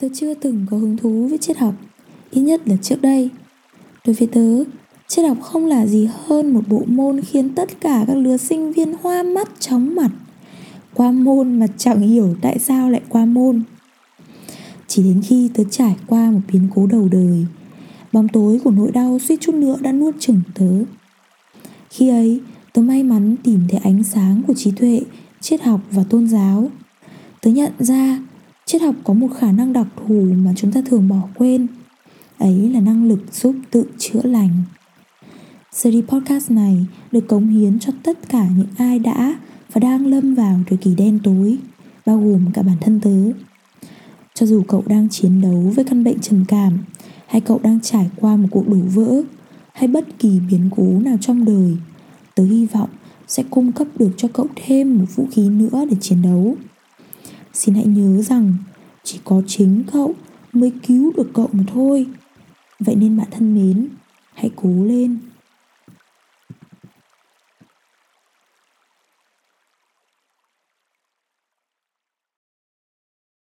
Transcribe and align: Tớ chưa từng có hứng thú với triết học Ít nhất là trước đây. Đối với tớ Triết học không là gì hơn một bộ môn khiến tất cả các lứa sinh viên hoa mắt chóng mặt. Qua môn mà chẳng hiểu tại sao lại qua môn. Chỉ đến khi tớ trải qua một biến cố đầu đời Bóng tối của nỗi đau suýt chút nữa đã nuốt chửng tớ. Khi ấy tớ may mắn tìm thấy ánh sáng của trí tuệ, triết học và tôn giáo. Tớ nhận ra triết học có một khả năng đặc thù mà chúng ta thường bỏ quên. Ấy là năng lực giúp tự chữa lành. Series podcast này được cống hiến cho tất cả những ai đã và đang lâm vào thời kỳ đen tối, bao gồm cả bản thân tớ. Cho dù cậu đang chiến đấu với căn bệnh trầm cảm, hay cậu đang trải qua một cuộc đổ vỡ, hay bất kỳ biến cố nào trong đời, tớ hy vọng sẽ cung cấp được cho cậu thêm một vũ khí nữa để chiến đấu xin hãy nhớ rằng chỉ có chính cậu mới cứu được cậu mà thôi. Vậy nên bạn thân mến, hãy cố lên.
Tớ 0.00 0.08
chưa 0.14 0.34
từng 0.34 0.66
có 0.70 0.76
hứng 0.76 0.96
thú 0.96 1.26
với 1.28 1.38
triết 1.38 1.58
học 1.58 1.74
Ít 2.30 2.40
nhất 2.40 2.68
là 2.68 2.76
trước 2.82 3.02
đây. 3.02 3.30
Đối 4.06 4.14
với 4.14 4.28
tớ 4.32 4.64
Triết 5.08 5.28
học 5.28 5.38
không 5.42 5.66
là 5.66 5.86
gì 5.86 6.08
hơn 6.26 6.54
một 6.54 6.68
bộ 6.68 6.82
môn 6.86 7.20
khiến 7.20 7.54
tất 7.54 7.80
cả 7.80 8.04
các 8.06 8.16
lứa 8.16 8.36
sinh 8.36 8.72
viên 8.72 8.94
hoa 9.02 9.22
mắt 9.22 9.48
chóng 9.60 9.94
mặt. 9.94 10.10
Qua 10.94 11.10
môn 11.10 11.58
mà 11.58 11.66
chẳng 11.76 12.00
hiểu 12.00 12.36
tại 12.40 12.58
sao 12.58 12.90
lại 12.90 13.00
qua 13.08 13.24
môn. 13.24 13.62
Chỉ 14.86 15.02
đến 15.02 15.22
khi 15.24 15.50
tớ 15.54 15.64
trải 15.70 15.96
qua 16.06 16.30
một 16.30 16.40
biến 16.52 16.68
cố 16.74 16.86
đầu 16.86 17.08
đời 17.12 17.46
Bóng 18.12 18.28
tối 18.28 18.60
của 18.64 18.70
nỗi 18.70 18.90
đau 18.92 19.18
suýt 19.18 19.40
chút 19.40 19.54
nữa 19.54 19.76
đã 19.80 19.92
nuốt 19.92 20.20
chửng 20.20 20.40
tớ. 20.54 20.70
Khi 21.90 22.08
ấy 22.08 22.40
tớ 22.72 22.82
may 22.82 23.02
mắn 23.02 23.36
tìm 23.42 23.60
thấy 23.68 23.80
ánh 23.84 24.04
sáng 24.04 24.42
của 24.46 24.54
trí 24.54 24.70
tuệ, 24.70 25.00
triết 25.40 25.62
học 25.62 25.80
và 25.90 26.04
tôn 26.10 26.28
giáo. 26.28 26.70
Tớ 27.40 27.50
nhận 27.50 27.72
ra 27.78 28.18
triết 28.68 28.82
học 28.82 28.94
có 29.04 29.14
một 29.14 29.28
khả 29.38 29.52
năng 29.52 29.72
đặc 29.72 29.86
thù 29.96 30.26
mà 30.44 30.52
chúng 30.56 30.72
ta 30.72 30.80
thường 30.86 31.08
bỏ 31.08 31.28
quên. 31.34 31.66
Ấy 32.38 32.70
là 32.70 32.80
năng 32.80 33.08
lực 33.08 33.18
giúp 33.32 33.56
tự 33.70 33.84
chữa 33.98 34.22
lành. 34.22 34.50
Series 35.72 36.04
podcast 36.04 36.50
này 36.50 36.86
được 37.12 37.28
cống 37.28 37.48
hiến 37.48 37.78
cho 37.78 37.92
tất 38.02 38.28
cả 38.28 38.48
những 38.56 38.66
ai 38.78 38.98
đã 38.98 39.38
và 39.72 39.78
đang 39.78 40.06
lâm 40.06 40.34
vào 40.34 40.60
thời 40.66 40.78
kỳ 40.78 40.94
đen 40.94 41.18
tối, 41.24 41.58
bao 42.06 42.18
gồm 42.18 42.46
cả 42.54 42.62
bản 42.62 42.76
thân 42.80 43.00
tớ. 43.00 43.40
Cho 44.34 44.46
dù 44.46 44.62
cậu 44.68 44.82
đang 44.86 45.08
chiến 45.08 45.40
đấu 45.40 45.72
với 45.76 45.84
căn 45.84 46.04
bệnh 46.04 46.20
trầm 46.20 46.44
cảm, 46.48 46.78
hay 47.26 47.40
cậu 47.40 47.60
đang 47.62 47.80
trải 47.80 48.10
qua 48.16 48.36
một 48.36 48.48
cuộc 48.50 48.68
đổ 48.68 48.78
vỡ, 48.94 49.22
hay 49.72 49.88
bất 49.88 50.18
kỳ 50.18 50.40
biến 50.50 50.70
cố 50.76 50.98
nào 51.04 51.16
trong 51.20 51.44
đời, 51.44 51.76
tớ 52.34 52.44
hy 52.44 52.66
vọng 52.66 52.90
sẽ 53.28 53.42
cung 53.50 53.72
cấp 53.72 53.86
được 53.98 54.10
cho 54.16 54.28
cậu 54.32 54.46
thêm 54.56 54.98
một 54.98 55.06
vũ 55.14 55.26
khí 55.30 55.48
nữa 55.48 55.84
để 55.90 55.96
chiến 56.00 56.22
đấu 56.22 56.56
xin 57.58 57.74
hãy 57.74 57.86
nhớ 57.86 58.22
rằng 58.22 58.54
chỉ 59.04 59.18
có 59.24 59.42
chính 59.46 59.82
cậu 59.92 60.14
mới 60.52 60.72
cứu 60.86 61.12
được 61.16 61.30
cậu 61.34 61.48
mà 61.52 61.64
thôi. 61.66 62.06
Vậy 62.80 62.94
nên 62.96 63.16
bạn 63.16 63.26
thân 63.30 63.54
mến, 63.54 63.88
hãy 64.34 64.50
cố 64.56 64.84
lên. 64.84 65.18